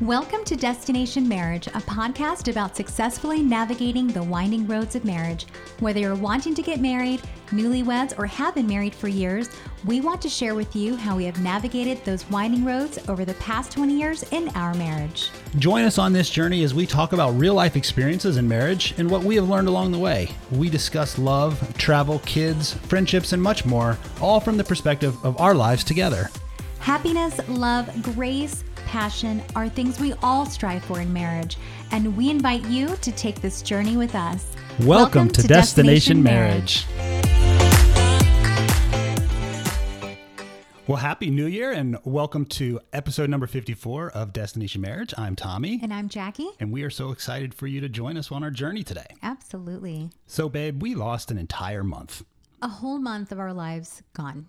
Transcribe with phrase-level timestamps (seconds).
[0.00, 5.44] Welcome to Destination Marriage, a podcast about successfully navigating the winding roads of marriage.
[5.80, 7.20] Whether you're wanting to get married,
[7.50, 9.50] newlyweds, or have been married for years,
[9.84, 13.34] we want to share with you how we have navigated those winding roads over the
[13.34, 15.28] past 20 years in our marriage.
[15.58, 19.10] Join us on this journey as we talk about real life experiences in marriage and
[19.10, 20.30] what we have learned along the way.
[20.50, 25.54] We discuss love, travel, kids, friendships, and much more, all from the perspective of our
[25.54, 26.30] lives together.
[26.78, 31.56] Happiness, love, grace, passion are things we all strive for in marriage,
[31.92, 34.56] and we invite you to take this journey with us.
[34.80, 36.86] Welcome, to, Destination, Marriage.
[40.88, 45.14] Well, happy new year and welcome to episode number 54 of Destination Marriage.
[45.16, 45.78] I'm Tommy.
[45.80, 46.48] And I'm Jackie.
[46.58, 49.06] And we are so excited for you to join us on our journey today.
[49.22, 50.10] Absolutely.
[50.26, 52.24] So, babe, we lost an entire month.
[52.60, 54.48] A whole month of our lives gone.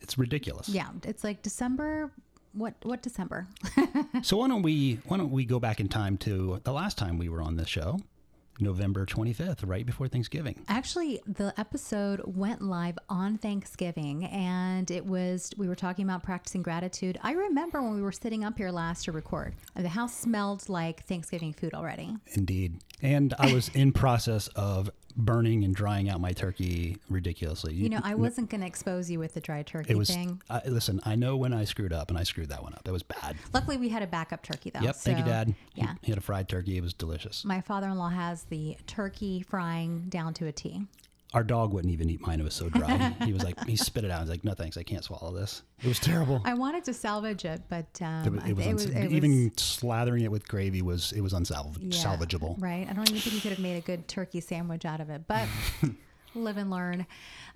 [0.00, 0.66] It's ridiculous.
[0.66, 2.10] Yeah, it's like December
[2.52, 3.48] what what December?
[4.22, 7.18] so why don't we why don't we go back in time to the last time
[7.18, 7.98] we were on this show?
[8.60, 10.62] November 25th, right before Thanksgiving.
[10.68, 16.62] Actually, the episode went live on Thanksgiving and it was, we were talking about practicing
[16.62, 17.18] gratitude.
[17.22, 21.04] I remember when we were sitting up here last to record, the house smelled like
[21.04, 22.14] Thanksgiving food already.
[22.34, 22.80] Indeed.
[23.02, 27.74] And I was in process of burning and drying out my turkey ridiculously.
[27.74, 30.42] You, know, I wasn't going to expose you with the dry turkey it was, thing.
[30.48, 32.84] Uh, listen, I know when I screwed up, and I screwed that one up.
[32.84, 33.36] That was bad.
[33.52, 34.80] Luckily, we had a backup turkey though.
[34.80, 34.94] Yep.
[34.96, 35.54] So, thank you, Dad.
[35.74, 35.92] Yeah.
[36.00, 36.76] He, he had a fried turkey.
[36.76, 37.44] It was delicious.
[37.44, 40.82] My father-in-law has the turkey frying down to a T
[41.32, 42.40] our dog wouldn't even eat mine.
[42.40, 43.14] It was so dry.
[43.24, 44.18] he was like, he spit it out.
[44.18, 45.62] I was like, no thanks, I can't swallow this.
[45.82, 46.42] It was terrible.
[46.44, 49.52] I wanted to salvage it, but um, it, it, was, it, was, it even was,
[49.54, 52.58] slathering it with gravy was it was unsalvageable.
[52.58, 52.86] Yeah, right.
[52.88, 55.22] I don't even think you could have made a good turkey sandwich out of it,
[55.28, 55.46] but
[56.34, 57.06] live and learn.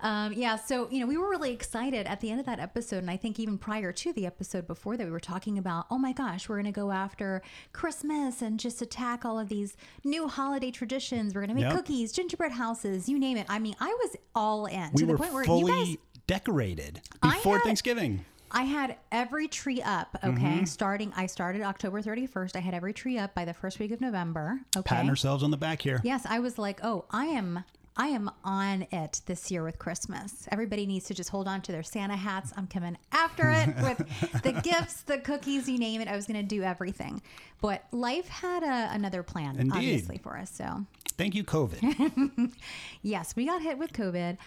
[0.01, 2.97] Um, yeah, so you know, we were really excited at the end of that episode,
[2.97, 5.97] and I think even prior to the episode before that, we were talking about, oh
[5.97, 7.41] my gosh, we're going to go after
[7.73, 11.33] Christmas and just attack all of these new holiday traditions.
[11.33, 11.73] We're going to make yep.
[11.73, 13.45] cookies, gingerbread houses, you name it.
[13.49, 15.97] I mean, I was all in we to the point where you guys
[16.27, 18.25] decorated before had, Thanksgiving.
[18.51, 20.17] I had every tree up.
[20.23, 20.65] Okay, mm-hmm.
[20.65, 22.55] starting I started October 31st.
[22.55, 24.61] I had every tree up by the first week of November.
[24.75, 26.01] Okay, patting ourselves on the back here.
[26.03, 27.63] Yes, I was like, oh, I am
[27.97, 30.47] I am on it this year with Christmas.
[30.51, 32.51] Everybody needs to just hold on to their Santa hats.
[32.57, 36.09] I'm coming after it with the gifts, the cookies, you name it.
[36.09, 37.21] I was going to do everything.
[37.61, 39.73] But life had a, another plan, Indeed.
[39.73, 40.51] obviously, for us.
[40.51, 40.85] So
[41.17, 42.51] thank you, COVID.
[43.01, 44.37] yes, we got hit with COVID.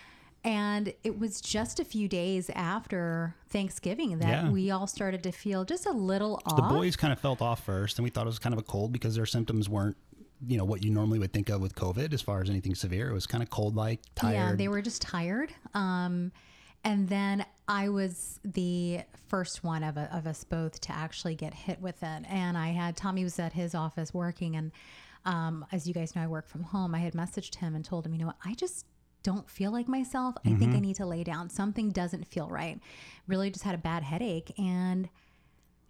[0.45, 4.51] And it was just a few days after Thanksgiving that yeah.
[4.51, 6.57] we all started to feel just a little off.
[6.57, 8.63] The boys kind of felt off first, and we thought it was kind of a
[8.63, 9.97] cold because their symptoms weren't
[10.47, 13.11] you know what you normally would think of with COVID as far as anything severe.
[13.11, 14.35] It was kind of cold like, tired.
[14.35, 15.53] Yeah, they were just tired.
[15.75, 16.33] Um,
[16.85, 21.53] and then I was the first one of, a, of us both to actually get
[21.53, 22.25] hit with it.
[22.29, 24.73] And I had Tommy was at his office working, and
[25.25, 26.95] um, as you guys know, I work from home.
[26.95, 28.87] I had messaged him and told him, you know what, I just
[29.23, 30.37] don't feel like myself.
[30.45, 30.59] I mm-hmm.
[30.59, 30.83] think I mm-hmm.
[30.83, 31.51] need to lay down.
[31.51, 32.81] Something doesn't feel right.
[33.27, 35.09] Really, just had a bad headache and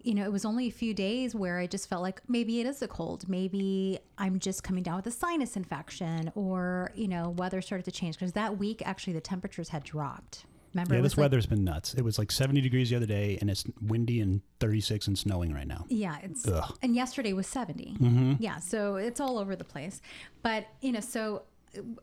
[0.09, 2.67] you know, it was only a few days where I just felt like maybe it
[2.67, 3.29] is a cold.
[3.29, 7.91] Maybe I'm just coming down with a sinus infection or, you know, weather started to
[7.91, 10.47] change because that week actually the temperatures had dropped.
[10.73, 10.95] Remember?
[10.95, 11.93] Yeah, this like, weather's been nuts.
[11.93, 15.53] It was like 70 degrees the other day and it's windy and 36 and snowing
[15.53, 15.85] right now.
[15.91, 16.75] Yeah, it's Ugh.
[16.81, 17.97] and yesterday was 70.
[18.01, 18.33] Mm-hmm.
[18.39, 20.01] Yeah, so it's all over the place.
[20.43, 21.43] But, you know, so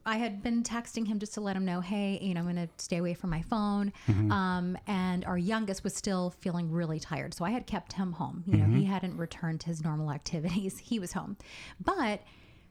[0.05, 2.67] I had been texting him just to let him know, hey, you know, I'm going
[2.67, 3.93] to stay away from my phone.
[4.07, 4.31] Mm-hmm.
[4.31, 7.33] Um, and our youngest was still feeling really tired.
[7.33, 8.43] So I had kept him home.
[8.47, 8.77] You know, mm-hmm.
[8.77, 10.79] he hadn't returned to his normal activities.
[10.85, 11.35] He was home.
[11.83, 12.21] But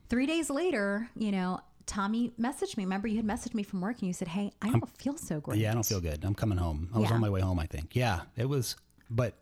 [0.08, 2.84] three days later, you know, Tommy messaged me.
[2.84, 5.16] Remember, you had messaged me from work and you said, hey, I don't I'm, feel
[5.16, 5.58] so great.
[5.58, 6.24] Yeah, I don't feel good.
[6.24, 6.90] I'm coming home.
[6.94, 7.16] I was yeah.
[7.16, 7.96] on my way home, I think.
[7.96, 8.76] Yeah, it was,
[9.10, 9.34] but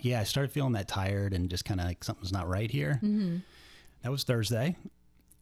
[0.00, 3.00] yeah, I started feeling that tired and just kind of like something's not right here.
[3.02, 3.38] Mm-hmm.
[4.02, 4.76] That was Thursday.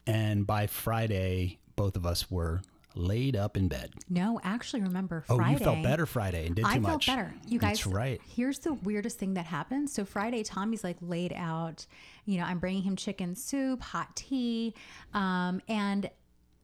[0.06, 2.62] And by Friday, both of us were
[2.94, 3.92] laid up in bed.
[4.08, 5.42] No, actually, remember Friday.
[5.42, 7.08] Oh, you felt better Friday and did I too much.
[7.08, 7.34] I felt better.
[7.46, 8.20] You guys, That's right.
[8.34, 9.88] Here's the weirdest thing that happened.
[9.90, 11.86] So Friday, Tommy's like laid out.
[12.26, 14.74] You know, I'm bringing him chicken soup, hot tea,
[15.14, 16.10] um, and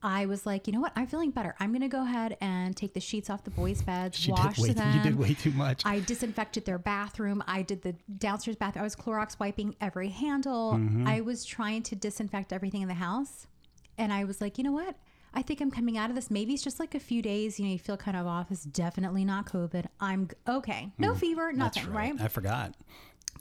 [0.03, 0.93] I was like, you know what?
[0.95, 1.57] I'm feeling better.
[1.59, 4.59] I'm going to go ahead and take the sheets off the boys' beds, she wash
[4.59, 4.97] way, them.
[4.97, 5.83] You did way too much.
[5.85, 7.43] I disinfected their bathroom.
[7.47, 8.83] I did the downstairs bathroom.
[8.83, 10.75] I was Clorox wiping every handle.
[10.75, 11.09] Mm-hmm.
[11.09, 13.49] I was trying to disinfect everything in the house.
[13.97, 14.95] And I was like, you know what?
[15.35, 16.31] I think I'm coming out of this.
[16.31, 17.59] Maybe it's just like a few days.
[17.59, 18.51] You know, you feel kind of off.
[18.51, 19.87] It's definitely not COVID.
[20.01, 20.93] I'm okay.
[20.97, 22.13] No mm, fever, nothing, right.
[22.13, 22.21] right.
[22.21, 22.75] I forgot.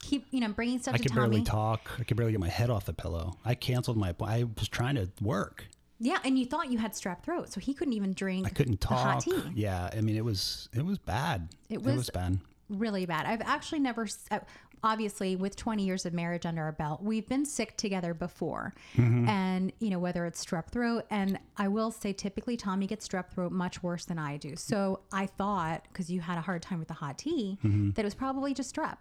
[0.02, 1.30] Keep, you know, bringing stuff I to could Tommy.
[1.30, 1.90] barely talk.
[2.00, 3.38] I could barely get my head off the pillow.
[3.46, 5.66] I canceled my, I was trying to work.
[6.00, 8.46] Yeah, and you thought you had strep throat, so he couldn't even drink.
[8.46, 9.00] I couldn't talk.
[9.00, 9.42] hot tea.
[9.56, 11.50] Yeah, I mean it was it was bad.
[11.70, 12.40] It was, it was bad.
[12.70, 13.26] really bad.
[13.26, 14.40] I've actually never, uh,
[14.84, 18.74] obviously, with 20 years of marriage under our belt, we've been sick together before.
[18.96, 23.32] And, you know, whether it's strep throat, and I will say typically Tommy gets strep
[23.32, 24.56] throat much worse than I do.
[24.56, 28.06] So I thought, because you had a hard time with the hot tea, that it
[28.06, 28.98] was probably just strep,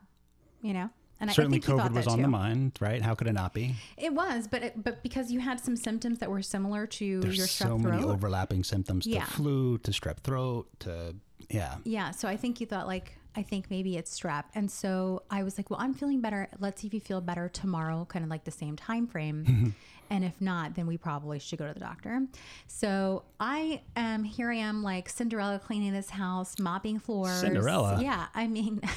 [0.63, 0.89] you know?
[1.21, 3.01] And I- I Certainly, think COVID was on the mind, right?
[3.01, 3.75] How could it not be?
[3.97, 7.37] It was, but it, but because you had some symptoms that were similar to There's
[7.39, 7.91] your strep so throat.
[7.95, 9.25] many overlapping symptoms Yeah.
[9.25, 11.15] to flu, to strep throat, to
[11.49, 11.77] yeah.
[11.85, 12.11] Yeah.
[12.11, 14.45] So I think you thought like, I think maybe it's strep.
[14.55, 16.49] And so I was like, well, I'm feeling better.
[16.59, 19.75] Let's see if you feel better tomorrow, kind of like the same time frame.
[20.11, 22.23] and if not, then we probably should go to the doctor.
[22.67, 24.51] So I am here.
[24.51, 27.41] I am like Cinderella cleaning this house, mopping floors.
[27.41, 28.01] Cinderella?
[28.03, 28.27] Yeah.
[28.35, 28.81] I mean.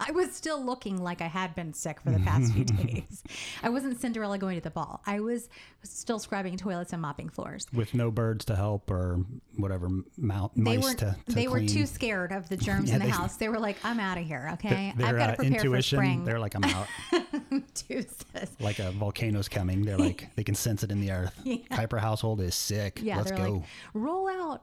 [0.00, 3.22] I was still looking like I had been sick for the past few days.
[3.62, 5.02] I wasn't Cinderella going to the ball.
[5.06, 5.48] I was
[5.82, 7.66] still scrubbing toilets and mopping floors.
[7.72, 9.20] With no birds to help or
[9.56, 10.22] whatever they
[10.56, 13.12] mice were to, to they were too scared of the germs Yeah, in the they-
[13.12, 13.36] house.
[13.36, 16.24] They were like, "I'm out of here." Okay, I've got to uh, prepare for spring.
[16.24, 16.86] they're like, I'm out.
[17.88, 18.24] Deuces.
[18.60, 19.82] like a volcano's coming.
[19.82, 21.34] They're like, they can sense it in the earth.
[21.44, 21.56] Yeah.
[21.70, 23.00] Kuiper household is sick.
[23.02, 23.52] Yeah, Let's go.
[23.54, 23.62] like,
[23.94, 24.62] "Roll out."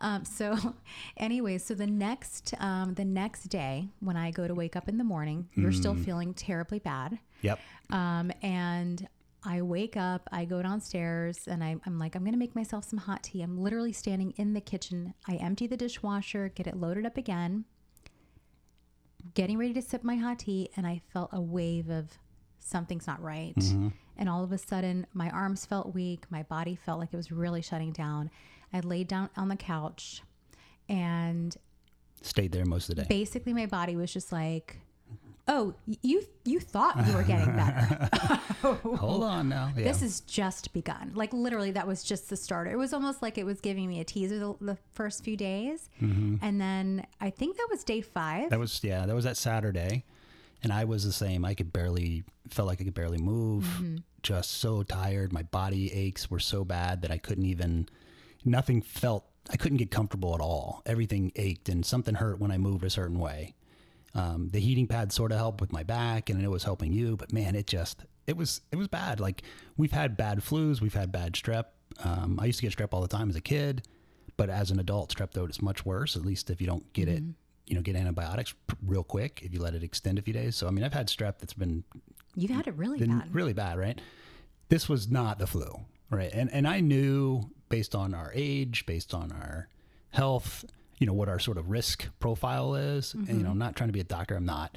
[0.00, 0.56] Um, so,
[1.16, 4.98] anyway, so the next um, the next day when I go to wake up in
[4.98, 6.04] the morning, you're still Mm.
[6.04, 7.58] feeling terribly bad, yep.
[7.90, 9.08] um, and
[9.44, 12.98] I wake up, I go downstairs, and I, I'm like, I'm gonna make myself some
[12.98, 13.42] hot tea.
[13.42, 15.14] I'm literally standing in the kitchen.
[15.28, 17.64] I empty the dishwasher, get it loaded up again,
[19.34, 22.18] getting ready to sip my hot tea, and I felt a wave of
[22.66, 23.54] something's not right.
[23.56, 23.88] Mm-hmm.
[24.18, 26.24] And all of a sudden, my arms felt weak.
[26.30, 28.30] My body felt like it was really shutting down.
[28.72, 30.22] I laid down on the couch,
[30.88, 31.56] and
[32.22, 33.08] Stayed there most of the day.
[33.08, 34.78] basically, my body was just like,
[35.46, 38.08] "Oh, you you thought you were getting better."
[38.96, 39.72] Hold on now.
[39.76, 39.84] Yeah.
[39.84, 41.12] This has just begun.
[41.14, 42.70] Like literally, that was just the starter.
[42.70, 45.88] It was almost like it was giving me a teaser the, the first few days,
[46.02, 46.36] mm-hmm.
[46.42, 48.50] and then I think that was day five.
[48.50, 50.04] That was yeah, that was that Saturday,
[50.66, 51.44] and I was the same.
[51.44, 53.62] I could barely felt like I could barely move.
[53.62, 53.96] Mm-hmm.
[54.20, 55.32] Just so tired.
[55.32, 57.88] My body aches were so bad that I couldn't even.
[58.44, 59.26] Nothing felt.
[59.48, 60.82] I couldn't get comfortable at all.
[60.84, 63.54] Everything ached, and something hurt when I moved a certain way.
[64.12, 67.16] Um, the heating pad sort of helped with my back, and it was helping you.
[67.16, 69.20] But man, it just it was it was bad.
[69.20, 69.42] Like
[69.76, 71.66] we've had bad flus, we've had bad strep.
[72.02, 73.86] Um, I used to get strep all the time as a kid,
[74.36, 76.16] but as an adult, strep throat is much worse.
[76.16, 77.22] At least if you don't get it,
[77.66, 78.54] you know, get antibiotics
[78.84, 80.56] real quick if you let it extend a few days.
[80.56, 81.84] So I mean, I've had strep that's been
[82.34, 83.34] You've had it really bad.
[83.34, 84.00] really bad, right?
[84.68, 85.80] This was not the flu,
[86.10, 86.30] right?
[86.32, 89.68] And and I knew based on our age, based on our
[90.10, 90.64] health,
[90.98, 93.14] you know, what our sort of risk profile is.
[93.14, 93.58] And you know, I'm mm-hmm.
[93.58, 94.76] not trying to be a doctor, I'm not.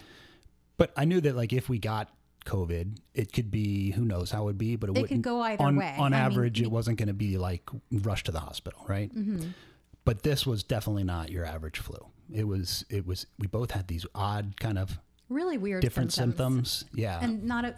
[0.77, 2.09] But I knew that like if we got
[2.45, 5.29] COVID, it could be who knows how it would be, but it, It wouldn't could
[5.29, 5.95] go either on, way.
[5.97, 9.13] On I mean, average, it wasn't going to be like rush to the hospital, right?
[9.13, 9.49] Mm-hmm.
[10.09, 11.99] But this was definitely not your average flu.
[12.33, 12.83] It was.
[12.89, 13.27] It was.
[13.37, 14.97] We both had these odd kind of
[15.29, 16.83] really weird different symptoms.
[16.95, 17.19] Yeah.
[17.21, 17.75] and not a,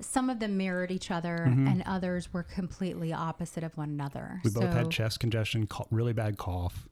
[0.00, 4.40] some of them mirrored each other, and others were completely opposite of one another.
[4.44, 4.60] Mm-hmm.
[4.60, 6.88] We both had chest congestion, really bad cough,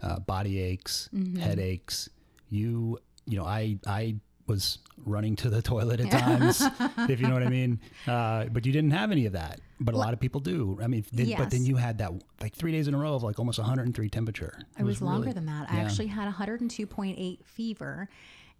[0.00, 1.10] uh, body aches,
[1.40, 2.08] headaches.
[2.50, 4.14] You, you know, I, I
[4.50, 6.62] was running to the toilet at times,
[7.08, 7.80] if you know what I mean.
[8.06, 9.60] Uh, but you didn't have any of that.
[9.82, 10.78] But a lot of people do.
[10.82, 13.22] I mean, then, but then you had that like three days in a row of
[13.22, 14.58] like almost 103 temperature.
[14.78, 15.70] It was, longer really- than that.
[15.70, 15.84] I yeah.
[15.84, 18.08] actually had 102.8 fever,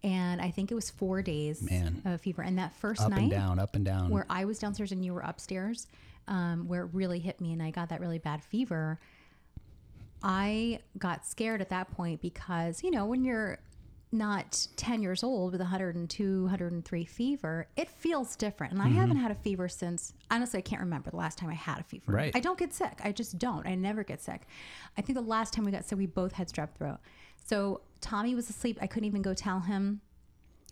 [0.03, 2.01] and I think it was four days Man.
[2.05, 2.41] of fever.
[2.41, 4.09] And that first up night, and down, up and down.
[4.09, 5.87] where I was downstairs and you were upstairs,
[6.27, 8.99] um, where it really hit me and I got that really bad fever,
[10.23, 13.59] I got scared at that point because, you know, when you're
[14.11, 18.73] not 10 years old with 102, 103 fever, it feels different.
[18.73, 18.95] And I mm-hmm.
[18.95, 21.83] haven't had a fever since, honestly, I can't remember the last time I had a
[21.83, 22.11] fever.
[22.11, 22.35] Right.
[22.35, 22.99] I don't get sick.
[23.03, 23.65] I just don't.
[23.65, 24.47] I never get sick.
[24.97, 26.97] I think the last time we got sick, we both had strep throat.
[27.45, 28.79] So Tommy was asleep.
[28.81, 30.01] I couldn't even go tell him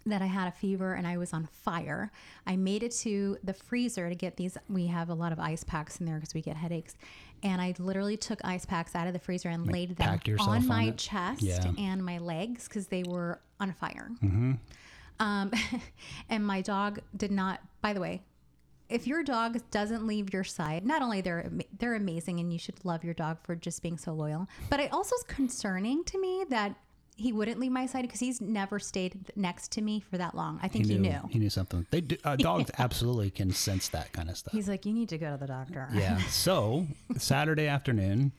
[0.05, 2.11] that I had a fever and I was on fire.
[2.45, 4.57] I made it to the freezer to get these.
[4.67, 6.95] We have a lot of ice packs in there because we get headaches.
[7.43, 10.67] And I literally took ice packs out of the freezer and laid them on on
[10.67, 10.97] my it?
[10.97, 11.71] chest Yeah.
[11.77, 14.09] and my legs because they were on fire.
[15.19, 15.51] Um,
[16.29, 18.21] and my dog did not, by the way,
[18.89, 22.83] if your dog doesn't leave your side, not only they're they're amazing and you should
[22.83, 26.43] love your dog for just being so loyal, but it also is concerning to me
[26.49, 26.75] that
[27.19, 30.59] he wouldn't leave my side because he's never stayed next to me for that long.
[30.63, 31.19] I think he knew.
[31.29, 31.85] He knew something.
[31.91, 34.53] They do, uh, dogs absolutely can sense that kind of stuff.
[34.53, 35.89] He's like, you need to go to the doctor.
[35.93, 36.17] Yeah.
[36.29, 38.31] So Saturday afternoon,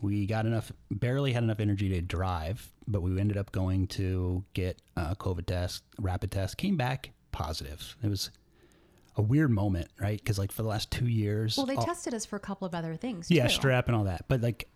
[0.00, 4.44] we got enough, barely had enough energy to drive, but we ended up going to
[4.54, 7.96] get a COVID test, rapid test, came back positive.
[8.02, 8.30] It was
[9.16, 10.18] a weird moment, right?
[10.18, 12.66] Because like for the last two years, Well, they all- tested us for a couple
[12.66, 13.30] of other things.
[13.30, 13.60] yeah, too.
[13.60, 14.68] strep and all that, but like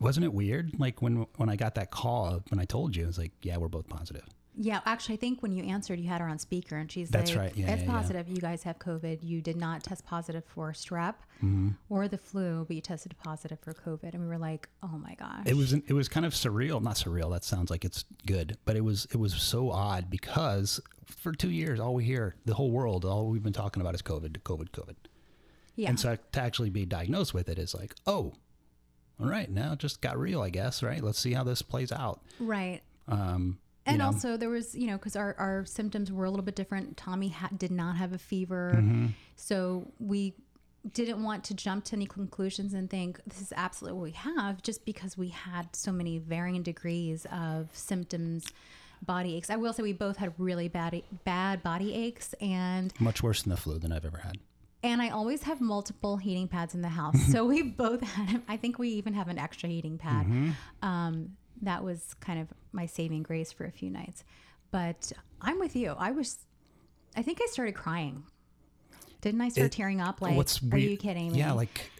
[0.00, 0.72] wasn't it weird?
[0.78, 3.56] Like when when I got that call when I told you, it was like, yeah,
[3.58, 4.24] we're both positive.
[4.56, 7.30] Yeah, actually, I think when you answered, you had her on speaker, and she's That's
[7.30, 7.56] like, right.
[7.56, 7.98] Yeah, "It's yeah, yeah.
[7.98, 8.28] positive.
[8.28, 9.20] You guys have COVID.
[9.22, 11.70] You did not test positive for strep Mm-hmm.
[11.88, 15.14] or the flu, but you tested positive for COVID." And we were like, "Oh my
[15.14, 16.82] gosh!" It was it was kind of surreal.
[16.82, 17.30] Not surreal.
[17.30, 21.50] That sounds like it's good, but it was it was so odd because for two
[21.50, 24.70] years, all we hear, the whole world, all we've been talking about is COVID, COVID,
[24.70, 24.96] COVID.
[25.76, 28.34] yeah, And so to actually be diagnosed with it is like, oh,
[29.20, 30.82] all right, now it just got real, I guess.
[30.82, 31.02] Right?
[31.02, 32.20] Let's see how this plays out.
[32.38, 32.80] right.
[33.08, 36.44] Um, And know, also, there was, you know, because our, our symptoms were a little
[36.44, 36.96] bit different.
[36.96, 38.74] Tommy ha- did not have a fever.
[38.76, 39.06] Mm-hmm.
[39.36, 40.34] So we
[40.94, 44.62] didn't want to jump to any conclusions and think this is absolutely what we have
[44.62, 48.46] just because we had so many varying degrees of symptoms,
[49.02, 49.50] body aches.
[49.50, 52.34] I will say we both had really bad, bad body aches.
[52.40, 54.38] And much worse than the flu than I've ever had.
[54.82, 57.20] And I always have multiple heating pads in the house.
[57.32, 60.26] so we both had, I think we even have an extra heating pad.
[60.26, 60.50] Mm-hmm.
[60.82, 64.24] Um, that was kind of my saving grace for a few nights.
[64.70, 65.94] But I'm with you.
[65.98, 66.38] I was,
[67.16, 68.24] I think I started crying.
[69.20, 70.22] Didn't I start It- tearing up?
[70.22, 71.38] Like, What's are you kidding me?
[71.38, 71.90] Yeah, like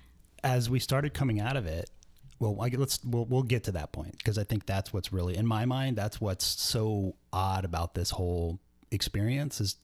[0.42, 1.90] as we started coming out of it,
[2.38, 5.36] well, I, let's we'll, we'll get to that point because I think that's what's really
[5.36, 5.96] in my mind.
[5.96, 8.58] That's what's so odd about this whole
[8.90, 9.76] experience is,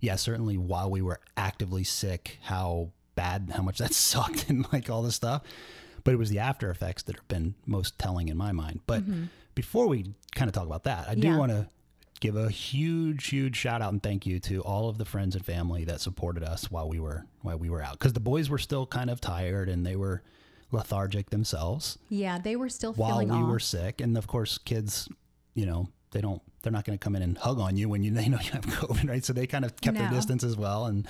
[0.00, 4.90] yeah, certainly while we were actively sick, how bad, how much that sucked, and like
[4.90, 5.42] all this stuff.
[6.04, 8.80] But it was the after effects that have been most telling in my mind.
[8.86, 9.24] But mm-hmm.
[9.54, 11.38] before we kind of talk about that, I do Yeah.
[11.38, 11.68] want to
[12.20, 15.44] give a huge, huge shout out and thank you to all of the friends and
[15.44, 18.56] family that supported us while we were while we were out because the boys were
[18.58, 20.22] still kind of tired and they were
[20.70, 23.48] lethargic themselves Yeah, they were still while we off.
[23.48, 25.08] were sick, and of course, kids,
[25.54, 28.02] you know, they don't they're not going to come in and hug on you when
[28.02, 29.22] you they know you have COVID, right?
[29.22, 31.06] So they kind of kept their distance as well, and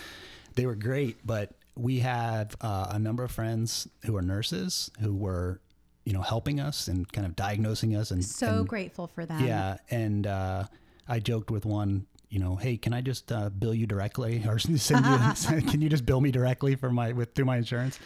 [0.56, 1.24] they were great.
[1.24, 5.60] But we have uh, a number of friends who are nurses who were,
[6.04, 9.44] you know, helping us and kind of diagnosing us and so and- grateful for them.
[9.44, 10.64] yeah, and uh,
[11.08, 14.58] I joked with one, you know, hey, can I just uh, bill you directly, or
[14.58, 15.60] send you?
[15.70, 18.00] can you just bill me directly for my with through my insurance?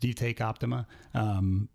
[0.00, 0.86] Do you take Optima?
[1.14, 1.68] Um,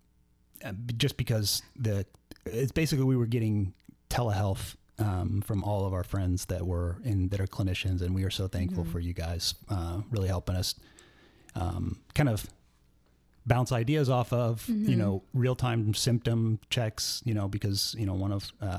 [0.64, 2.06] uh, just because the
[2.46, 3.72] it's basically we were getting
[4.12, 8.24] telehealth um, from all of our friends that were in that are clinicians, and we
[8.24, 10.74] are so thankful for you guys uh, really helping us
[11.54, 12.46] um, kind of
[13.46, 18.14] bounce ideas off of you know real time symptom checks you know because you know
[18.14, 18.78] one of uh,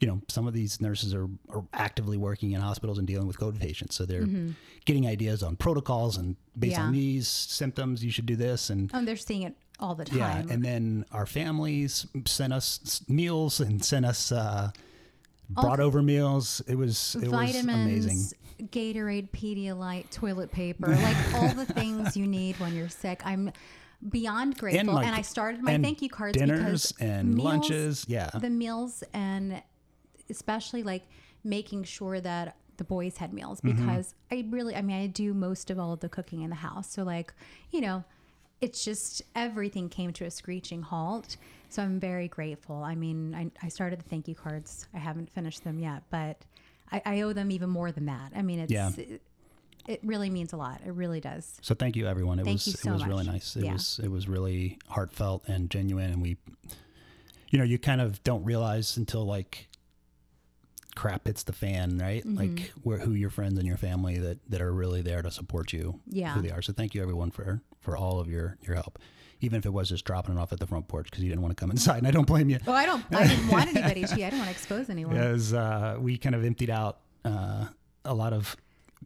[0.00, 3.38] you know some of these nurses are, are actively working in hospitals and dealing with
[3.38, 3.94] COVID patients.
[3.94, 4.26] So they're
[4.84, 9.04] getting ideas on protocols and based on these symptoms you should do this and Oh,
[9.04, 10.18] they're seeing it all the time.
[10.18, 14.70] yeah and then our families sent us meals and sent us uh,
[15.50, 18.34] brought over meals it was it was amazing vitamins,
[18.70, 23.20] Gatorade, Pedialyte, toilet paper, like all the things you need when you're sick.
[23.26, 23.50] I'm
[24.10, 28.04] beyond grateful, and, like- I started my thank you cards dinners because and meals- lunches
[28.08, 29.60] yeah the meals and
[30.30, 31.02] especially like
[31.42, 33.84] making sure that the boys had meals Mm-hmm.
[33.86, 36.56] because I really, I mean, I do most of all of the cooking in the
[36.56, 37.34] house, so like,
[37.70, 38.04] you know.
[38.64, 41.36] It's just everything came to a screeching halt.
[41.68, 42.76] So I'm very grateful.
[42.76, 44.86] I mean, I, I started the thank you cards.
[44.94, 46.38] I haven't finished them yet, but
[46.90, 48.32] I, I owe them even more than that.
[48.34, 48.90] I mean, it's Yeah.
[48.96, 49.20] it,
[49.86, 50.80] it really means a lot.
[50.86, 51.58] It really does.
[51.60, 52.38] So thank you, everyone.
[52.38, 53.54] It Thank was you so it was really nice.
[53.56, 53.72] It Yeah.
[53.74, 56.38] was it was really heartfelt and genuine, and we,
[57.50, 59.68] you know, you kind of don't realize until like
[60.94, 62.24] crap hits the fan, right?
[62.24, 62.36] Mm-hmm.
[62.36, 65.72] Like where who your friends and your family that that are really there to support
[65.72, 66.00] you.
[66.06, 66.34] Yeah.
[66.34, 66.62] who they are.
[66.62, 68.98] So thank you, everyone, for for all of your your help.
[69.40, 71.42] Even if it was just dropping it off at the front porch because you didn't
[71.42, 72.58] want to come inside, and I don't blame you.
[72.66, 73.04] Oh, I don't.
[73.12, 74.14] I didn't want anybody to.
[74.26, 75.16] I don't want to expose anyone.
[75.16, 77.66] As uh, we kind of emptied out uh,
[78.04, 78.56] a lot of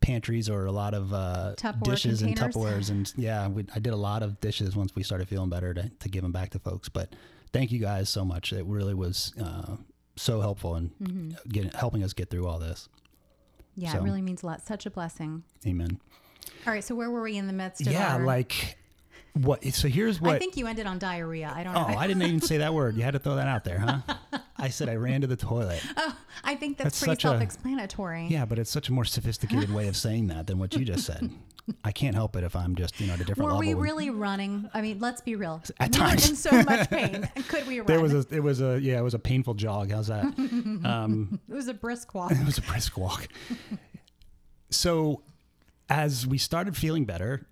[0.00, 2.37] pantries or a lot of uh, dishes and.
[2.37, 5.75] Tupperwares, and yeah, we, I did a lot of dishes once we started feeling better
[5.75, 6.88] to, to give them back to folks.
[6.88, 7.14] But
[7.52, 8.52] thank you guys so much.
[8.52, 9.76] It really was uh,
[10.21, 11.49] so helpful in Mm-hmm.
[11.51, 12.89] getting helping us get through all this.
[13.77, 14.63] Yeah, So- it really means a lot.
[14.67, 15.45] Such a blessing.
[15.67, 16.01] Amen.
[16.67, 18.77] All right, so where were we in the midst of Yeah, our- like
[19.35, 19.65] what?
[19.73, 20.35] So here's what.
[20.35, 21.53] I think you ended on diarrhea.
[21.55, 21.97] I don't oh, know.
[21.97, 22.97] I didn't even say that word.
[22.97, 24.39] You had to throw that out there, huh?
[24.57, 25.81] I said I ran to the toilet.
[25.97, 28.27] oh, I think that's, That's pretty self-explanatory.
[28.29, 31.07] Yeah, but it's such a more sophisticated way of saying that than what you just
[31.07, 31.31] said.
[31.85, 34.11] I can't help it if I'm just, you know, at a different Were we really
[34.11, 34.69] running?
[34.73, 35.63] I mean, let's be real.
[35.81, 36.31] At we times.
[36.31, 37.29] in so much pain.
[37.49, 37.87] Could we run?
[37.87, 39.91] There was a, it was a, yeah, it was a painful jog.
[39.91, 40.25] How's that?
[40.85, 42.33] Um, it was a brisk walk.
[42.33, 43.29] it was a brisk walk.
[44.71, 45.23] so,
[45.89, 47.47] as we started feeling better,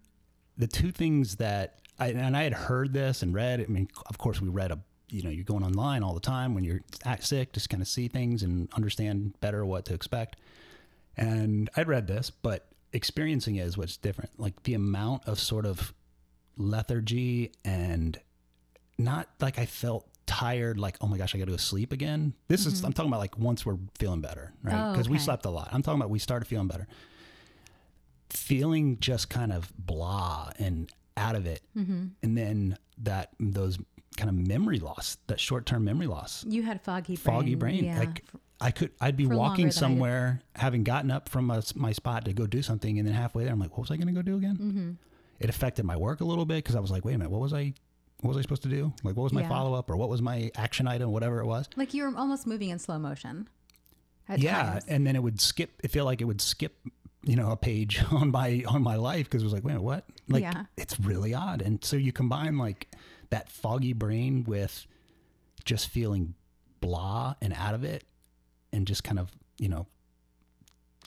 [0.57, 3.61] the two things that I and I had heard this and read.
[3.61, 4.79] I mean, of course, we read a.
[5.09, 6.81] You know, you're going online all the time when you're
[7.21, 10.37] sick, just kind of see things and understand better what to expect.
[11.17, 14.31] And I'd read this, but experiencing it is what's different.
[14.39, 15.93] Like the amount of sort of
[16.57, 18.19] lethargy and
[18.99, 22.35] not like I felt tired, like, oh my gosh, I got to go sleep again.
[22.49, 24.75] This is, I'm talking about like once we're feeling better, right?
[24.75, 24.85] Mm-hmm.
[24.89, 25.69] Oh, Because we slept a lot.
[25.73, 26.87] I'm talking about we started feeling better.
[28.31, 31.63] Feeling just kind of blah and out of it.
[31.77, 32.07] Mm-hmm.
[32.23, 33.79] And then that, those
[34.17, 37.35] kind of memory loss, that short term memory loss, You had foggy brain.
[37.37, 37.85] foggy brain.
[37.85, 37.99] Yeah.
[38.01, 38.25] Like,
[38.61, 42.47] I could, I'd be walking somewhere, having gotten up from my, my spot to go
[42.47, 44.37] do something, and then halfway there, I'm like, what was I going to go do
[44.37, 44.57] again?
[44.57, 44.91] mm-hmm.
[45.39, 47.43] It affected my work a little bit because I was like, wait a minute, what
[47.43, 47.75] was I,
[48.23, 48.95] what was I supposed to do?
[49.05, 49.49] Like, what was my Yeah.
[49.51, 51.69] follow up, or what was my action item, whatever it was?
[51.77, 53.47] Like you were almost moving in slow motion.
[54.35, 54.85] Yeah, times.
[54.89, 55.71] and then it would skip.
[55.85, 56.75] It felt like it would skip,
[57.23, 60.05] you know, a page on my on my life because it was like, wait, what?
[60.29, 60.65] Like, Yeah.
[60.79, 61.61] it's really odd.
[61.61, 62.89] And so you combine like
[63.29, 64.87] that foggy brain with
[65.67, 66.35] just feeling
[66.81, 68.05] blah and out of it,
[68.77, 69.87] and just kind of you know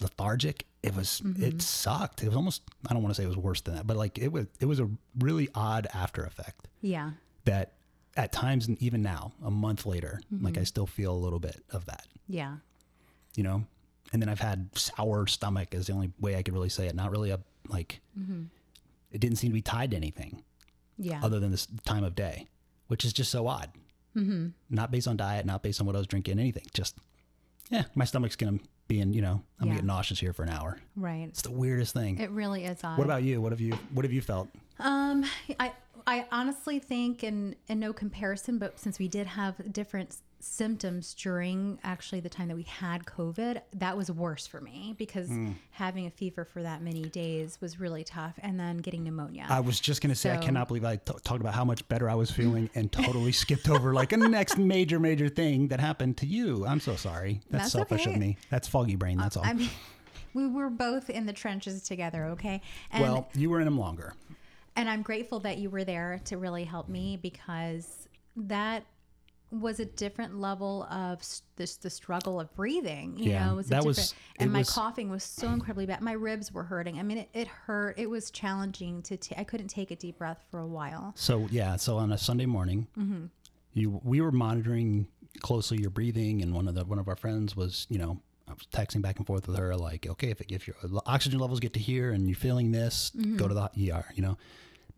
[0.01, 0.65] lethargic.
[0.81, 1.43] It was Mm-hmm.
[1.43, 2.23] it sucked.
[2.23, 4.17] It was almost I don't want to say it was worse than that, but like
[4.17, 7.11] it was it was a really odd after effect Yeah.
[7.45, 7.73] that
[8.15, 10.61] at times and even now a month later like Mm-hmm.
[10.61, 12.55] I still feel a little bit of that Yeah.
[13.35, 13.65] you know
[14.11, 16.95] and then i've had sour stomach is the only way i could really say it
[16.95, 18.01] not really a like
[19.11, 20.43] it didn't seem to be tied to anything
[20.97, 21.19] Yeah.
[21.23, 22.47] other than this time of day
[22.87, 23.69] which is just so odd
[24.17, 24.47] mm-hmm.
[24.69, 26.97] not based on diet not based on what i was drinking anything just
[27.69, 29.73] yeah my stomach's gonna be in you know i'm Yeah.
[29.73, 31.27] gonna get nauseous here for an hour right.
[31.29, 32.97] it's the weirdest thing It really is odd.
[32.97, 34.47] what about you what have you what have you felt
[34.79, 35.25] Um,
[35.59, 35.73] I
[36.07, 41.79] I honestly think, in in no comparison, but since we did have different symptoms during
[41.83, 45.51] actually the time that we had COVID, that was worse for me because Hmm.
[45.71, 49.45] having a fever for that many days was really tough, and then getting pneumonia.
[49.49, 52.09] I was just gonna say I cannot believe I t- talked about how much better
[52.09, 56.17] I was feeling and totally skipped over like a next major major thing that happened
[56.17, 56.65] to you.
[56.65, 57.41] I'm so sorry.
[57.49, 58.37] That's, That's selfish of me.
[58.49, 59.17] That's foggy brain.
[59.17, 59.45] That's all.
[59.45, 59.69] I mean,
[60.33, 62.61] we were both in the trenches together, okay?
[62.91, 64.13] And well, you were in them longer.
[64.75, 68.83] and I'm grateful that you were there to really help me because that
[69.51, 71.19] was a different level of
[71.55, 73.17] this the struggle of breathing.
[73.17, 75.47] You Yeah, know, it was a that different, was- and my was- coughing was so
[75.49, 76.01] incredibly bad.
[76.01, 76.99] My ribs were hurting.
[76.99, 77.97] I mean, it, it hurt.
[77.97, 79.17] It was challenging to.
[79.37, 81.13] I couldn't take a deep breath for a while.
[81.15, 83.25] So yeah, so on a Sunday morning, Mm-hmm.
[83.73, 85.07] you we were monitoring
[85.41, 88.53] closely your breathing, and one of the one of our friends was you know I
[88.53, 91.73] was texting back and forth with her like, okay, if if your oxygen levels get
[91.73, 93.37] to here and you're feeling this, Mm-hmm.
[93.37, 94.37] go to the ER, you know.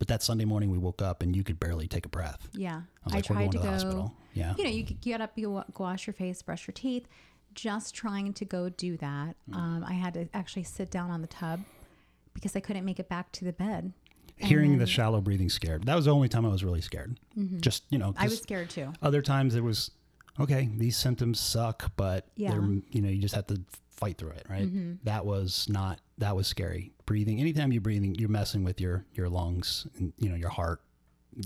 [0.02, 2.48] But that Sunday morning, we woke up and you could barely take a breath.
[2.54, 4.12] Yeah, I was like, we're going to the hospital.
[4.34, 4.52] Yeah.
[4.58, 7.06] you know, you could get up, you go wash your face, brush your teeth.
[7.54, 9.54] Just trying to go do that, Mm.
[9.56, 11.60] um, I had to actually sit down on the tub
[12.34, 13.92] because I couldn't make it back to the bed.
[14.38, 15.84] Hearing the shallow breathing scared.
[15.84, 17.20] That was the only time I was really scared.
[17.60, 18.22] Just you know, Mm-hmm.
[18.22, 18.92] I was scared too.
[19.02, 19.92] other times it was
[20.40, 20.68] okay.
[20.76, 22.52] These symptoms suck, but Yeah.
[22.52, 24.66] they're you know you just have to fight through it, right?
[24.66, 24.94] Mm-hmm.
[25.04, 26.92] That was not that was scary.
[27.06, 27.40] Breathing.
[27.40, 30.80] Anytime you're breathing, you're messing with your your lungs and you know your heart.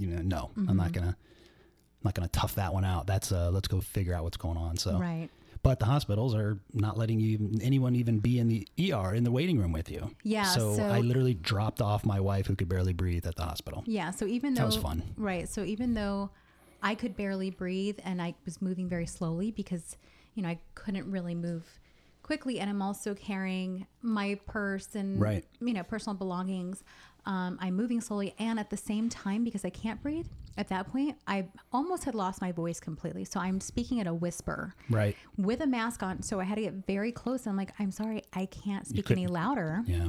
[0.00, 0.76] You know, no, I'm Mm-hmm.
[0.76, 1.16] not gonna.
[1.16, 3.06] I'm not gonna tough that one out.
[3.06, 4.76] That's uh, let's go figure out what's going on.
[4.76, 5.28] So, Right.
[5.62, 9.24] but the hospitals are not letting you even, anyone even be in the ER in
[9.24, 10.10] the waiting room with you.
[10.22, 13.42] Yeah, So, so- I literally dropped off my wife who could barely breathe at the
[13.42, 13.82] hospital.
[13.86, 14.10] Yeah.
[14.12, 15.02] So even though That was fun.
[15.16, 15.48] right?
[15.48, 16.30] So even though
[16.90, 19.96] I could barely breathe and I was moving very slowly because
[20.34, 21.64] you know I couldn't really move
[22.22, 25.44] quickly, and I'm also carrying my purse and Right.
[25.60, 26.82] you know personal belongings.
[27.24, 30.86] Um, I'm moving slowly, and at the same time, because I can't breathe, at that
[30.92, 33.24] point, I almost had lost my voice completely.
[33.24, 35.16] So I'm speaking at a whisper Right.
[35.36, 36.22] with a mask on.
[36.22, 37.40] So I had to get very close.
[37.46, 39.82] And I'm like, I'm sorry, I can't speak any louder.
[39.86, 40.08] Yeah.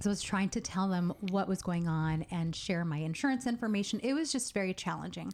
[0.00, 3.46] So I was trying to tell them what was going on and share my insurance
[3.46, 3.98] information.
[4.02, 5.32] It was just very challenging.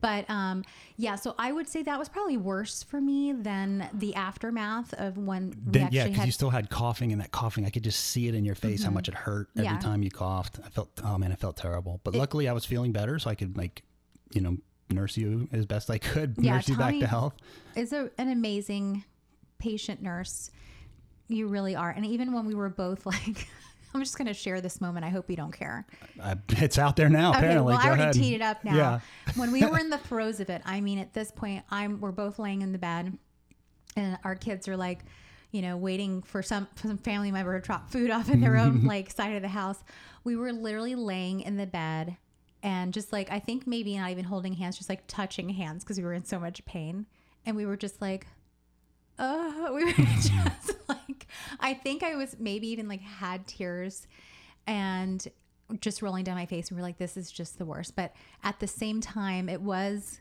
[0.00, 0.62] But um,
[0.96, 5.18] yeah, so I would say that was probably worse for me than the aftermath of
[5.18, 6.18] when we Then, yeah, because.
[6.18, 6.26] Mm-hmm.
[6.26, 8.84] you still had coughing, and that coughing, I could just see it in your face
[8.84, 9.78] how much it hurt every Yeah.
[9.78, 10.60] time you coughed.
[10.64, 12.00] I felt, oh man, I felt terrible.
[12.04, 13.82] But luckily, I was feeling better, so I could like,
[14.32, 14.56] you know,
[14.90, 17.34] nurse you as best I could, Yeah, nurse you back to health.
[17.74, 19.02] is a, an amazing
[19.58, 20.50] patient nurse.
[21.26, 21.90] You really are.
[21.90, 23.48] And even when we were both like,
[23.94, 25.06] I'm just going to share this moment.
[25.06, 25.86] I hope you don't care.
[26.20, 27.30] I, it's out there now.
[27.30, 28.14] Okay, apparently, well, I already ahead.
[28.14, 28.74] teed it up now.
[28.76, 29.00] Yeah.
[29.36, 32.10] when we were in the throes of it, I mean, at this point, I'm we're
[32.10, 33.16] both laying in the bed,
[33.96, 35.04] and our kids are like,
[35.52, 38.56] you know, waiting for some for some family member to drop food off in their
[38.56, 39.84] own like side of the house.
[40.24, 42.16] We were literally laying in the bed,
[42.64, 45.98] and just like I think maybe not even holding hands, just like touching hands because
[45.98, 47.06] we were in so much pain,
[47.46, 48.26] and we were just like.
[49.18, 51.26] Uh, we were just like,
[51.60, 54.06] I think I was maybe even like had tears
[54.66, 55.26] and
[55.80, 56.70] just rolling down my face.
[56.70, 57.96] We were like, this is just the worst.
[57.96, 60.20] But at the same time, it was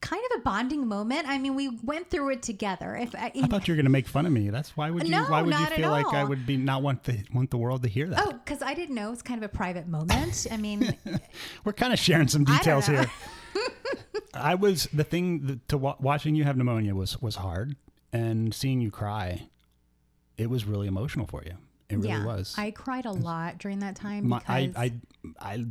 [0.00, 1.26] kind of a bonding moment.
[1.26, 2.94] I mean, we went through it together.
[2.96, 4.50] If I, I thought you were going to make fun of me.
[4.50, 5.10] That's why would you?
[5.10, 7.82] No, why would you feel like I would be not want the want the world
[7.84, 8.20] to hear that?
[8.20, 10.46] oh, because I didn't know it's kind of a private moment.
[10.50, 10.94] I mean,
[11.64, 13.06] We're kind of sharing some details here.
[14.36, 17.76] I was the thing that, to wa- watching you have pneumonia was was hard,
[18.12, 19.48] and seeing you cry,
[20.36, 21.54] it was really emotional for you.
[21.88, 22.54] It really yeah, was.
[22.56, 24.92] I cried a lot during that time My, because, I, I
[25.52, 25.64] I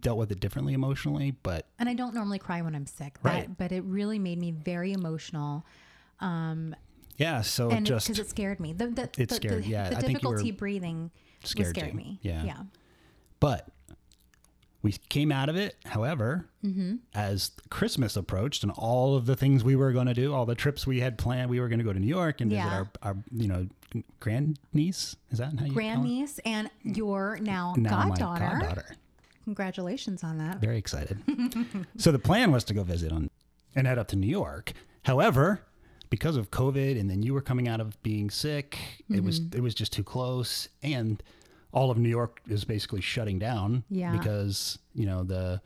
[0.00, 3.18] dealt with it differently emotionally, but and I don't normally cry when I'm sick.
[3.22, 3.58] That, Right.
[3.58, 5.64] But it really made me very emotional.
[6.20, 6.74] Um,
[7.16, 7.42] yeah.
[7.42, 8.72] So and just because it scared me.
[8.72, 11.10] The, the, It the, scared- the, yeah, the I think you were difficulty breathing
[11.44, 12.18] scared scared me.
[12.22, 12.44] Yeah.
[12.44, 12.58] yeah.
[13.38, 13.68] But
[14.82, 16.96] we came out of it, however, Mm-hmm.
[17.14, 20.54] as Christmas approached and all of the things we were going to do, all the
[20.54, 22.90] trips we had planned, we were going to go to New York and visit our,
[23.02, 23.66] our, you know,
[24.20, 25.16] grandniece.
[25.30, 25.74] Is that how you call it?
[25.74, 28.58] Grandniece and your now, Now my goddaughter.
[28.60, 28.96] goddaughter.
[29.44, 30.58] Congratulations on that.
[30.60, 31.18] Very excited.
[31.96, 33.30] so the plan was to go visit on
[33.74, 34.72] and head up to New York.
[35.04, 35.62] However,
[36.10, 39.56] because of COVID and then you were coming out of being sick, it was Mm-hmm.
[39.58, 41.22] it was just too close and
[41.72, 44.12] all of New York is basically shutting down Yeah.
[44.12, 45.60] because, you know, the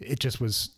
[0.00, 0.70] it just was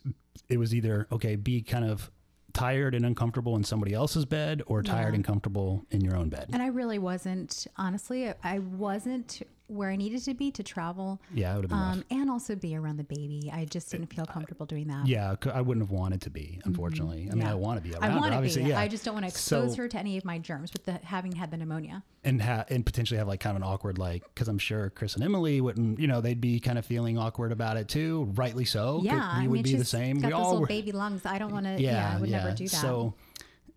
[0.49, 2.11] it was either okay, be kind of
[2.53, 5.15] tired and uncomfortable in somebody else's bed or tired Yeah.
[5.17, 6.51] and comfortable in your own bed.
[6.53, 11.53] And I really wasn't, honestly, I wasn't where I needed to be to travel yeah,
[11.53, 11.95] it would have been rough.
[11.95, 13.51] um, and also be around the baby.
[13.51, 15.07] I just didn't feel comfortable doing that.
[15.07, 17.29] Yeah, I wouldn't have wanted to be, unfortunately.
[17.31, 17.53] I mean, Yeah.
[17.53, 18.65] I want to be around I want to obviously.
[18.65, 18.69] be.
[18.69, 18.79] Yeah.
[18.81, 20.93] I just don't want to expose So- her to any of my germs with the
[21.05, 22.03] having had the pneumonia.
[22.25, 25.15] and ha- and potentially have like kind of an awkward like because I'm sure Chris
[25.15, 28.65] and Emily wouldn't you know they'd be kind of feeling awkward about it too, rightly
[28.67, 29.01] so.
[29.03, 30.19] Yeah, we I would mean, be the same.
[30.19, 30.67] Got we those all little were.
[30.67, 31.25] baby lungs.
[31.27, 31.81] I don't want to.
[31.81, 32.77] Yeah, Yeah, I would never do that.
[32.77, 33.15] So,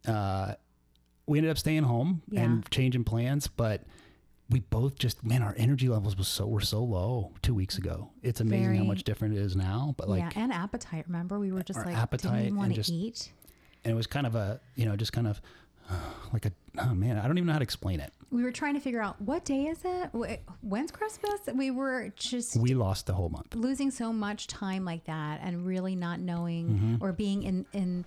[0.06, 0.54] uh,
[1.26, 2.41] we ended up staying home Yeah.
[2.43, 3.84] and changing plans, but
[4.49, 8.10] we both just man, our energy levels was so were so low two weeks ago.
[8.23, 9.93] It's amazing how much different it is now.
[9.97, 11.05] But like, yeah, and appetite.
[11.07, 13.31] Remember, we were just like appetite didn't want to eat.
[13.83, 15.41] and it was kind of a you know just kind of
[16.33, 18.13] like a oh man, I don't even know how to explain it.
[18.29, 20.10] We were trying to figure out what day is it?
[20.13, 21.39] Wh- When's Christmas?
[21.53, 23.55] We were just We lost the whole month.
[23.55, 26.95] losing so much time like that and really not knowing Mm-hmm.
[27.03, 28.05] or being in in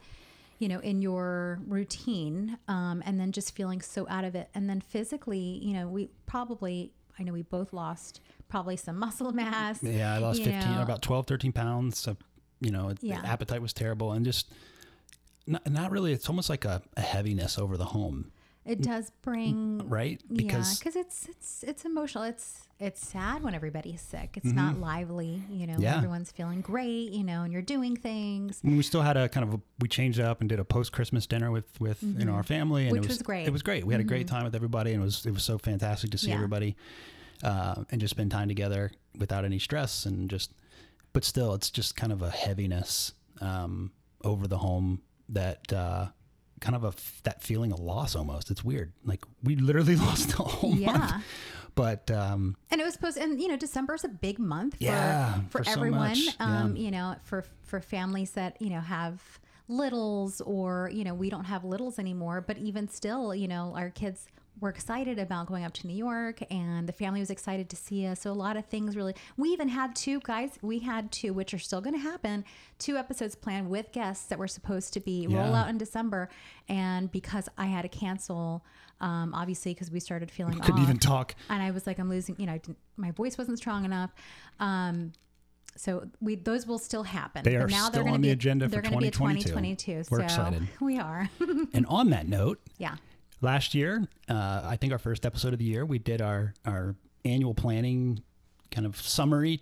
[0.61, 4.69] you know in your routine um, and then just feeling so out of it and
[4.71, 9.83] then physically you know we probably i know we both lost probably some muscle mass
[9.83, 10.83] Yeah, I lost 15, know.
[10.83, 11.99] about 12, 13 pounds.
[11.99, 12.17] So,
[12.61, 13.23] you know, Yeah.
[13.25, 14.53] appetite was terrible and just
[15.47, 18.31] not, not really, it's almost like a, a heaviness over the home,
[18.71, 20.21] it does bring right?
[20.29, 24.79] yeah Because because it's it's it's emotional it's it's sad when everybody's sick it's not
[24.79, 25.83] lively you know Mm-hmm.
[25.83, 25.97] Yeah.
[25.97, 29.55] everyone's feeling great you know and you're doing things we still had a kind of,
[29.55, 32.33] a, we changed it up and did a post Christmas dinner with, with, you know,
[32.33, 32.83] our family.
[32.89, 33.01] And Mm-hmm.
[33.01, 33.41] Which it was, was great.
[33.43, 33.49] Mm-hmm.
[33.49, 33.85] It was great.
[33.87, 36.19] We had a great time with everybody and it was, it was so fantastic to
[36.19, 36.35] see Yeah.
[36.37, 36.77] everybody,
[37.43, 40.53] uh, and just spend time together without any stress and just,
[41.13, 43.93] but still it's just kind of a heaviness, um,
[44.25, 46.07] over the home that, uh,
[46.61, 46.93] kind of a
[47.25, 48.51] that feeling of loss almost.
[48.51, 48.93] It's weird.
[49.05, 50.81] Like we literally lost the whole month.
[50.81, 51.21] yeah
[51.75, 54.85] But um, And it was supposed, and you know, December is a big month for
[54.85, 56.01] Yeah, for, for everyone.
[56.11, 56.83] much, Um, yeah.
[56.83, 59.23] You know, for for families that you know have
[59.69, 62.41] littles, or you know, we don't have littles anymore.
[62.47, 64.27] But even still, you know, our kids
[64.59, 68.07] were excited about going up to New York, and the family was excited to see
[68.07, 68.21] us.
[68.21, 69.15] So a lot of things really.
[69.37, 70.59] We even had two guys.
[70.63, 72.45] We had two, which are still going to happen.
[72.79, 76.29] Two episodes planned with guests that were supposed to be roll out in December,
[76.69, 78.65] and because I had to cancel.
[79.03, 81.35] Um, obviously, because we started feeling couldn't off even talk.
[81.49, 84.11] and I was like, I'm losing, you know, I didn't, my voice wasn't strong enough.
[84.59, 85.13] Um,
[85.75, 87.43] so we those will still happen.
[87.43, 89.49] They But are now still they're on be the agenda for they're gonna be 2022.
[89.49, 90.11] 2022.
[90.11, 90.69] We're so excited.
[90.83, 91.31] We are.
[91.73, 92.97] and on that note, yeah.
[93.41, 96.95] Last year, uh, I think our first episode of the year, we did our our
[97.25, 98.23] annual planning
[98.71, 99.61] kind of summary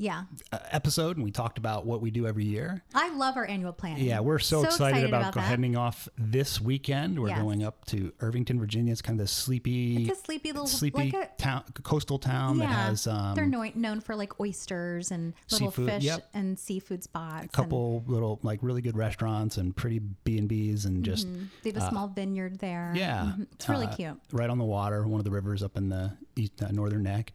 [0.00, 0.22] Yeah.
[0.50, 2.82] uh, episode, and we talked about what we do every year.
[2.94, 4.02] I love our annual planning.
[4.04, 7.20] Yeah, we're so, So excited, excited about, about heading off this weekend.
[7.20, 7.42] We're Yes.
[7.42, 8.92] going up to Irvington, Virginia.
[8.92, 12.66] It's kind of sleepy, It's a sleepy little, sleepy like a, town, coastal town yeah.
[12.66, 16.28] that has um, they're known, known for like oysters and little Seafood, fish yep.
[16.32, 17.44] and seafood spots.
[17.44, 21.36] a couple little like really good restaurants and pretty B and B's and just And,
[21.36, 21.46] mhm.
[21.62, 22.94] they have a small vineyard there.
[22.96, 23.46] Yeah, Mhm.
[23.52, 24.20] It's really uh, cute.
[24.32, 27.34] right on the water, one of the rivers up in the east, uh, northern neck.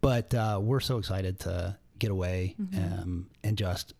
[0.00, 3.00] But uh, we're so excited to get away Mm-hmm.
[3.02, 3.94] um, and just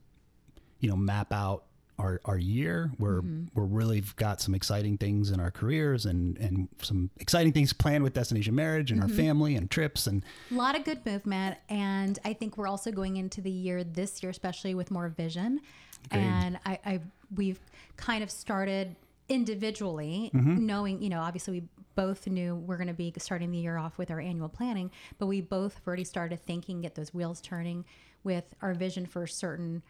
[0.80, 1.64] you know map out
[1.98, 2.90] our, our year.
[2.98, 3.44] We're Mm-hmm.
[3.54, 8.02] we're really got some exciting things in our careers and and some exciting things planned
[8.02, 9.11] with Destination Marriage and Mm-hmm.
[9.11, 12.90] our family and trips and A lot of good movement, and I think we're also
[12.90, 15.61] going into the year this year, especially with more vision.
[16.11, 16.20] Agreed.
[16.22, 17.00] And I, I
[17.35, 17.61] we've
[17.96, 18.96] kind of started
[19.28, 20.66] individually, Mm-hmm.
[20.66, 23.98] knowing you know obviously we both knew we're going to be starting the year off
[23.98, 27.84] with our annual planning, but we both have already started thinking, get those wheels turning
[28.24, 29.82] with our vision for certain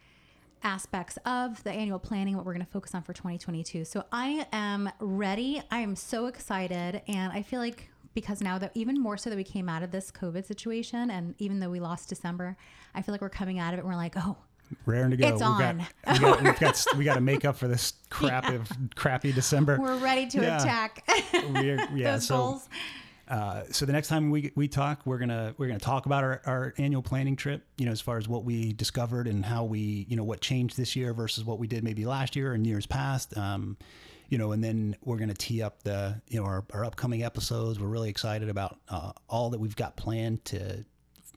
[0.63, 3.85] aspects of the annual planning, what we're going to focus on for 2022.
[3.85, 5.61] So I am ready.
[5.71, 7.01] I am so excited.
[7.07, 9.91] And I feel like because now that even more so that we came out of
[9.91, 12.55] this COVID situation, and even though we lost December,
[12.93, 14.37] I feel like we're coming out of it and we're like, oh,
[14.85, 15.27] raring to go.
[15.27, 15.59] It's we on.
[15.59, 19.31] Got, we got, we've got, we got to make up for this crap of crappy
[19.31, 19.77] December.
[19.79, 20.61] we're ready to Yeah.
[20.61, 21.03] attack
[21.53, 22.69] We're, yeah, those so goals.
[23.27, 26.41] uh, so the next time we we talk, we're gonna we're gonna talk about our,
[26.45, 27.65] our annual planning trip.
[27.77, 30.77] You know, as far as what we discovered and how we you know what changed
[30.77, 33.35] this year versus what we did maybe last year and years past.
[33.37, 33.77] Um,
[34.27, 37.79] you know, and then we're gonna tee up the you know our, our upcoming episodes.
[37.79, 40.83] We're really excited about uh, all that we've got planned to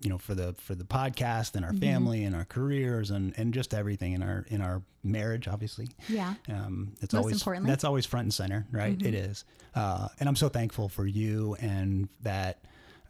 [0.01, 1.81] you know for the for the podcast and our Mm-hmm.
[1.81, 6.35] family and our careers and and just everything in our in our marriage obviously Yeah.
[6.49, 7.67] um, it's Most always importantly.
[7.67, 7.73] Mm-hmm.
[7.73, 9.01] that's always front and center, right?
[9.01, 12.65] It is, uh, and I'm so thankful for you and that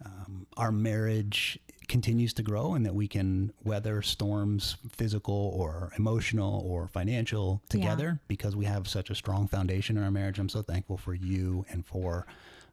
[0.04, 6.62] um, our marriage continues to grow and that we can weather storms, physical or emotional
[6.66, 10.38] or financial, together because we have such a strong foundation in our marriage.
[10.38, 12.26] I'm so thankful for you and for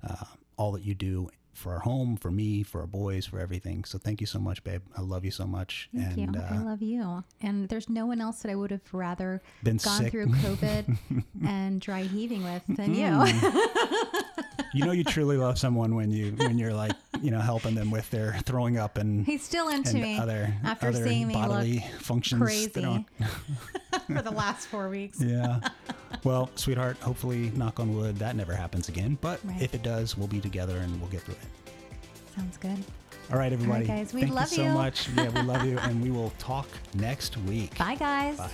[0.08, 0.26] uh,
[0.58, 1.30] all that you do.
[1.56, 3.86] For our home, for me, for our boys, for everything.
[3.86, 4.82] So thank you so much, babe.
[4.96, 5.90] I love you so much.
[5.96, 6.42] Thank and you.
[6.42, 7.24] I uh, love you.
[7.42, 10.12] And there's no one else that I would have rather Been gone sick.
[10.12, 10.98] through COVID
[11.46, 13.26] and dry heaving with than you.
[14.74, 17.92] you know you truly love someone when you when you're like you know helping them
[17.92, 21.74] with their throwing up and He's still into me other after other seeing me bodily
[21.76, 22.70] look functions crazy
[24.08, 25.22] for the last four weeks.
[25.22, 25.60] yeah
[26.24, 29.62] well sweetheart hopefully knock on wood that never happens again but Right.
[29.62, 32.78] if it does we'll be together and we'll get through it Sounds good.
[33.32, 34.70] all right everybody guys, we thank love you so you.
[34.74, 38.38] much yeah we love you and we will talk next week Bye, guys.
[38.38, 38.50] bye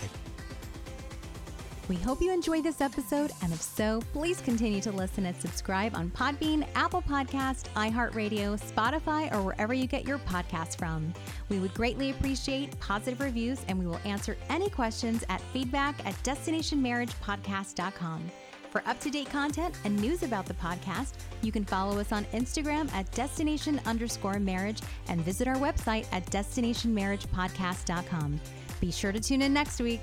[1.91, 5.93] We hope you enjoyed this episode, and if so, please continue to listen and subscribe
[5.93, 11.13] on Podbean, Apple Podcast, iHeartRadio, Spotify, or wherever you get your podcasts from.
[11.49, 16.13] We would greatly appreciate positive reviews, and we will answer any questions at feedback at
[16.23, 18.31] destinationmarriagepodcast.com.
[18.69, 22.23] For up to date content and news about the podcast, you can follow us on
[22.31, 28.39] Instagram at destination underscore marriage and visit our website at destinationmarriagepodcast.com.
[28.79, 29.99] Be sure to tune in next week.